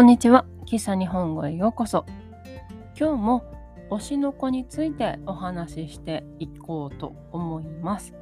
[0.00, 0.46] こんにちは。
[0.64, 2.06] 喫茶日本語へようこそ。
[2.98, 3.44] 今日も
[3.90, 8.14] 推しの子についてお話ししていこうと思います。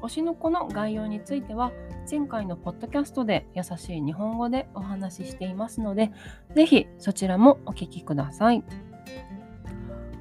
[0.00, 1.70] 推しの子の概要については
[2.10, 6.12] 前回のポッドキャストで優しい日本語でお話ししていますので、
[6.54, 8.64] ぜひそちらもお聞きください。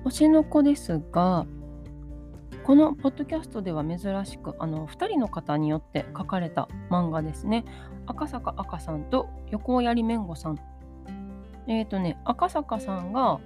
[0.03, 1.45] 推しの子ですが、
[2.65, 7.65] このポッドキャストでは珍しくあの2人の方によって書かれた漫画ですね
[8.05, 10.59] 赤坂赤さんと横槍めんごさん
[11.67, 13.39] えっ、ー、とね、赤坂さんが、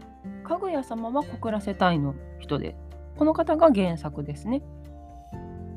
[0.43, 2.75] かぐや様は告らせたいの人で、
[3.17, 4.61] この方が原作ですね。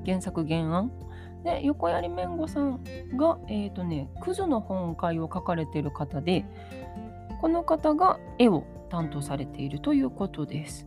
[0.05, 0.91] 原作原案。
[1.45, 2.82] で、横槍めんごさん
[3.16, 6.45] が、えっ、ー、とね、クズの本会を書かれている方で、
[7.41, 10.87] この方が絵を担当されているということです。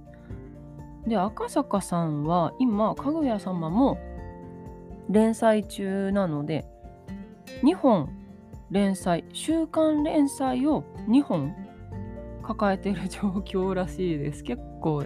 [1.08, 3.98] で、赤坂さんは今、かぐや様も
[5.10, 6.66] 連載中なので、
[7.64, 8.10] 2本
[8.72, 11.54] 連載週刊連載を2本
[12.42, 14.44] 抱えてる状況らしいです。
[14.44, 15.04] 結構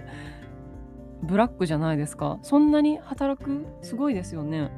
[1.22, 2.38] ブラックじゃないですか。
[2.42, 4.70] そんなに働くすごいですよね。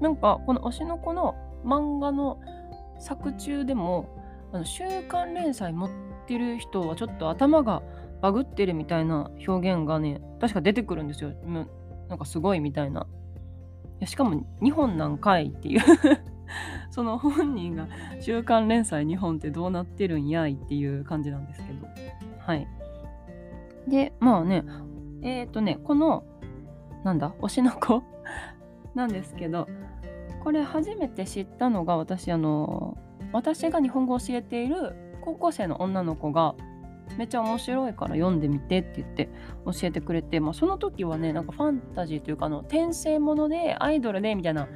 [0.00, 2.40] なんかこの推しの子の漫画の
[3.00, 4.08] 作中でも
[4.52, 5.90] あの週刊連載持っ
[6.26, 7.82] てる人はちょっと頭が
[8.20, 11.32] バグってるみたいな表現がね確か出てくるんですよ。
[12.08, 13.06] なんかすごいみたいな。
[13.98, 15.80] いやしかも2本なんかいっていう。
[16.90, 17.88] その本人が
[18.20, 21.86] 週刊連載2本ってどうなってるんやいっていう感じなんですけど。
[22.38, 22.66] はい。
[23.88, 24.64] で、まあね、
[25.22, 26.24] えっ、ー、とね、この、
[27.04, 28.02] なんだ、推しの子
[28.94, 29.68] なんですけど、
[30.42, 32.96] これ初めて知ったのが私、あの、
[33.32, 36.54] 私が日本語を教えている高校生の女の子が、
[37.16, 39.28] めっちゃ面白いから読んでみてって言って
[39.64, 44.68] 教えてくれて、まあ、その時はねなんかファンタジーというかあの転生ものでアイドルでみたいな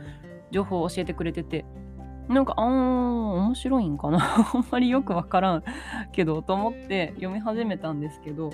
[0.53, 1.64] 情報を教えてくれてて。
[2.28, 4.19] なんかあー面白いんかな。
[4.55, 5.64] あんまりよくわからん
[6.12, 8.50] けどと思って読み始めたんですけど。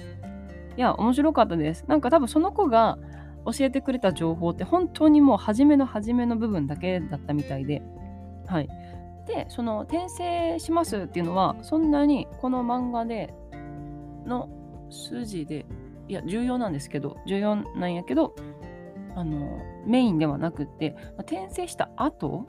[0.76, 1.84] いや面白かったです。
[1.86, 2.98] なんか多分その子が
[3.44, 7.82] 教えてくれた情報って本当にもう初めの初めの部分だけだったみたいで。
[8.46, 8.68] はい。
[9.26, 13.34] でその転生しますっていうのはそんなにこの漫画で
[14.24, 14.48] の
[14.90, 15.66] 筋で
[16.08, 18.34] いや重要なんですけど重要なんやけど
[19.18, 22.46] あのメインではなくって転生した後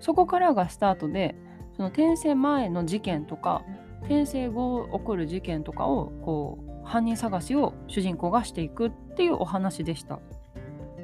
[0.00, 1.34] そこからがスタートで
[1.76, 3.62] その転生前の事件とか
[4.02, 10.20] 転生後起こる事件とかをこう犯人探しを主人公がしていくっていうお話でした。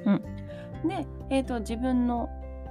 [0.04, 0.22] うん、
[0.86, 2.28] で、えーと、自分の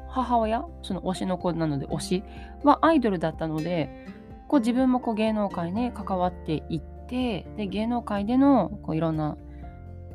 [0.07, 2.23] 母親その推しの子なので推し
[2.63, 4.07] はアイドルだったので
[4.47, 9.35] こう自分もこう芸能界に関わっていってで芸能界でのこういろんな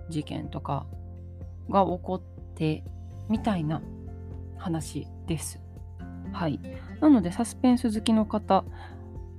[0.09, 0.87] 事件とか
[1.69, 2.85] が起こって
[3.29, 3.83] みたいな
[4.57, 5.61] 話です。
[6.33, 6.61] はい。
[7.01, 8.65] なのでサスペンス好きの方、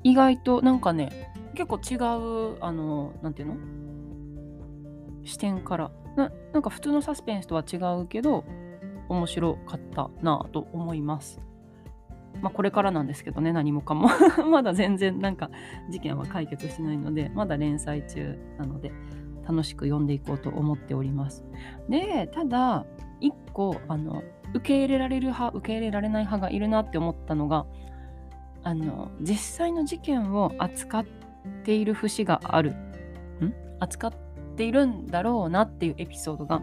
[0.04, 1.96] 意外となんかね、結構違
[2.56, 3.56] う、あの、なんていうの？
[5.26, 6.32] 視点からな。
[6.54, 8.46] なんか普通のサスペンスとは違うけど、
[9.10, 11.42] 面白かったなぁと思います。
[12.42, 14.10] まあこれからなんですけどね、何もかも。
[14.50, 15.50] まだ全然なんか
[15.90, 18.92] 事件は解決してないので、まだ連載中なので、
[19.50, 21.44] 楽しく読んでいこうと思っております。
[21.90, 22.86] で、ただ、
[23.20, 24.22] 一個、あの、
[24.54, 27.66] 受け入れられる派受け入れられない派がいるなって思ったのが
[28.64, 31.06] あの実際の事件を扱っ
[31.64, 32.72] ている節がある。
[32.72, 33.54] ん？
[33.80, 34.14] 扱っ
[34.58, 36.62] ているんだろうなっていうエピソードが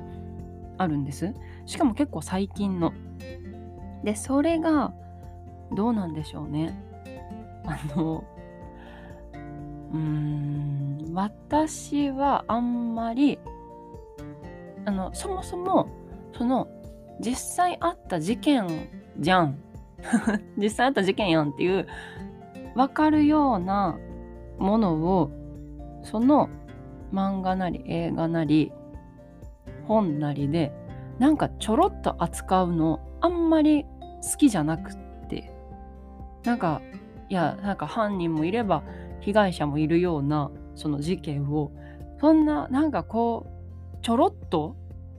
[0.78, 1.32] あるんです。
[1.64, 2.92] しかも結構最近の。
[4.04, 4.92] でそれが
[5.74, 6.78] どうなんでしょうね。
[7.64, 8.24] あの
[9.96, 11.14] うーん。
[11.14, 13.38] 私はあんまり
[14.84, 15.88] あのそもそも
[16.36, 16.68] その
[17.20, 19.58] 実際あった事件じゃん。
[20.58, 21.86] 実際あった事件やんっていう
[22.74, 23.98] 分かるような
[24.58, 25.30] ものを
[26.02, 26.50] その
[27.12, 28.72] 漫画なり映画なり
[29.86, 30.72] 本なりで
[31.18, 33.84] なんかちょろっと扱うのあんまり
[34.30, 35.06] 好きじゃなくって。
[36.44, 36.80] なんか
[37.28, 38.84] いやなんか犯人もいれば
[39.20, 41.72] 被害者もいるようなその事件を
[42.20, 43.46] そんななんかこ
[43.94, 44.76] うちょろっと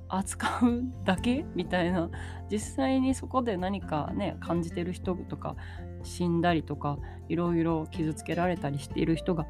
[0.09, 1.45] 扱うだけ？
[1.55, 2.09] みたいな。
[2.49, 5.57] 実際にそこで何かね感じてる人とか
[6.01, 6.97] 死んだりとか
[7.27, 9.45] いろいろ傷つけられたりしている人が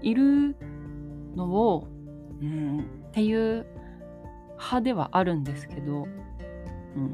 [0.00, 0.56] いる
[1.36, 1.88] のを、
[2.40, 3.66] うん、っていう
[4.52, 7.12] 派ではあるんですけど、うん、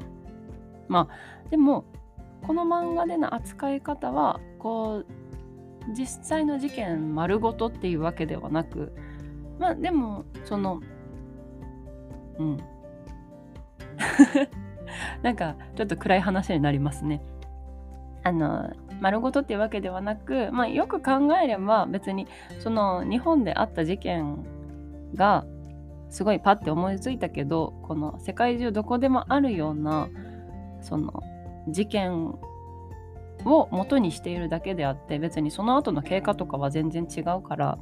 [0.86, 1.84] まあでも
[2.46, 5.06] この漫画での扱い方はこう
[5.92, 8.92] 実際の事件丸ごとっていうわけではなく
[9.58, 10.81] まあでもその
[12.38, 12.56] うん
[15.22, 17.22] なんかちょっと暗い話になりますね。
[18.22, 18.70] あの
[19.00, 22.26] 丸ごとっていうわけではなく、まあ、よく考えれば別に
[22.60, 24.44] その日本であった事件
[25.14, 25.44] が
[26.08, 30.08] すごいパッて思いついたけどこの世界中どこでもあるような
[30.81, 31.22] その
[31.69, 32.34] 事件
[33.44, 37.79] を元にしているだけであって別にその後の経過とかは全然違うから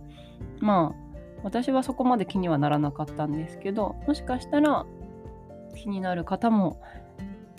[0.61, 1.13] まあ
[1.43, 4.87] 私はそこまで気にはならなかったんですけどもしかしたら
[5.75, 6.81] 気になる方も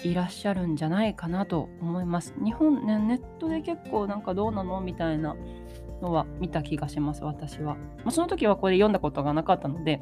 [0.04, 2.34] いらっしゃるんじゃないかなと思います。
[2.44, 5.36] 日本ね、ネットで結構なんかどうなのみたいな
[6.02, 7.76] のは見た気がします、私は。
[7.76, 10.02] まあ、その時はこれ読んだことがなかったので、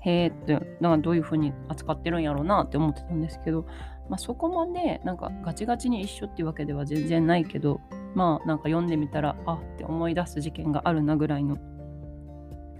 [0.00, 3.66] へえって、なんかどういう風に扱ってるんやろうなって思ってたんですけど、
[4.08, 7.80] まあ、そこまでなんかガチガチに一緒っていうわけでは全然ないけど、
[8.14, 11.58] まあなんか読んでみたら、あって思い出す事件があるなぐらいの、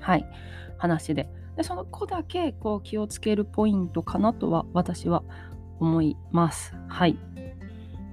[0.01, 0.27] はい、
[0.77, 1.29] 話で。
[1.57, 5.23] でその子だけこう気をつけるポイントかなとは私は
[5.79, 6.75] 思います。
[6.89, 7.19] はい。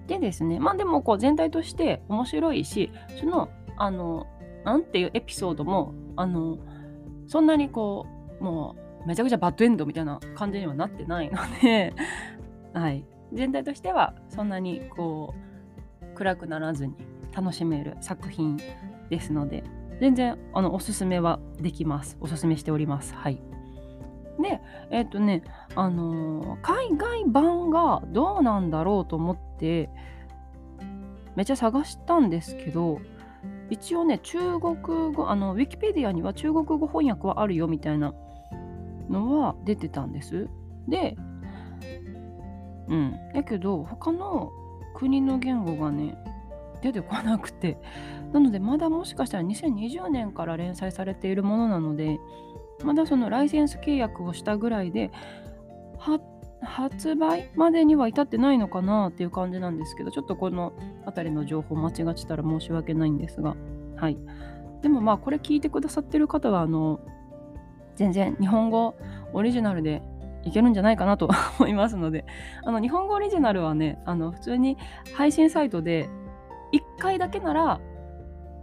[0.07, 4.28] でですね、まあでもこう全体として面白いし、その、あの、
[4.64, 6.60] なんていうエピソードも、あの、
[7.28, 8.06] そんなにこ
[8.40, 11.94] う、もうめちゃくちゃバッドエンドみたいな感じにはなってないので
[12.73, 13.06] はい。
[13.33, 15.33] 全体としてはそんなにこ
[16.03, 16.94] う、暗くならずに
[17.33, 18.57] 楽しめる作品
[19.09, 19.63] ですので、
[20.00, 22.18] 全然あのおすすめはできます。
[22.19, 23.13] おすすめしております。
[23.13, 23.41] はい。
[24.41, 25.44] で、えっ、ー、とね、
[25.75, 29.89] あのー、海外版がどうなんだろうと思って、
[31.35, 33.00] めっちゃ探したんですけど、
[33.69, 34.75] 一応ね、中国
[35.13, 38.13] 語、あの、ウィキペディアには中国語翻訳はあるよみたいな
[39.09, 40.50] のは出てたんです。
[40.88, 41.15] で、
[42.88, 43.19] うん。
[43.33, 44.51] だけど、他の
[44.94, 46.18] 国の言語がね、
[46.81, 47.78] 出てこなくて、
[48.33, 52.19] なので、まだもしかしたら2020年から連載されているものなので、
[52.83, 55.12] まだそのライセンス契約をしたぐらいで
[56.63, 60.74] 発売までには至ってないのかなっていう感じなんですけどちょっとこの
[61.06, 63.56] 辺りの情報間違ってたら申し訳ないんですが。
[63.95, 64.18] はい。
[64.81, 67.00] でもまあこれ聞いてくださってる方はあの
[67.95, 68.95] 全然日本語
[69.33, 70.01] オリジナルで
[70.44, 71.30] いけるんじゃないかなと
[71.60, 72.26] 思いますので
[72.64, 74.78] あの日本語オリジナルはねあの普通に
[75.14, 76.10] 配信サイトで
[76.74, 77.80] 1回だけなら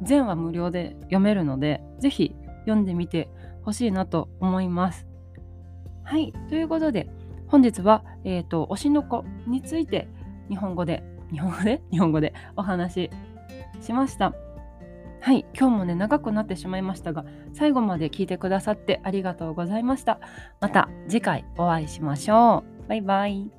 [0.02, 2.34] 全話無料で読めるのでぜひ
[2.68, 3.28] 読んでみて
[3.62, 5.06] ほしいなと思います。
[6.04, 6.32] はい。
[6.48, 7.06] ということで、
[7.48, 10.08] 本日は、えっ、ー、と、推しの子について
[10.48, 11.82] 日本語で、日本語で？
[11.90, 13.10] 日本語でお話し
[13.82, 14.32] しました。
[15.28, 15.44] はい。
[15.54, 20.20] 今日もね、長くなってしまいましたが、最後まで聞いてくださってありがとうございました。
[20.58, 22.88] また次回お会いしましょう。
[22.88, 23.50] バイバイ。